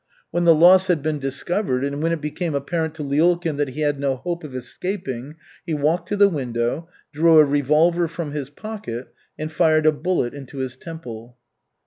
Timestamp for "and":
1.83-2.01, 9.37-9.51